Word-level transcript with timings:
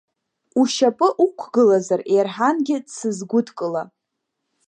Ушьапы 0.59 1.07
уқәгылазар 1.25 2.01
Ерҳангьы 2.15 2.77
дсызгәыдкыла. 2.85 3.83